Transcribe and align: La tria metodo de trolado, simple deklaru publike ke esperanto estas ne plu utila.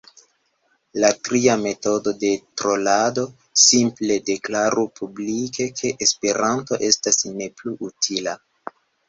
La 1.01 1.09
tria 1.27 1.57
metodo 1.63 2.13
de 2.23 2.31
trolado, 2.61 3.25
simple 3.65 4.17
deklaru 4.31 4.87
publike 5.01 5.69
ke 5.83 5.93
esperanto 6.07 6.81
estas 6.91 7.23
ne 7.37 7.51
plu 7.61 7.77
utila. 7.91 8.37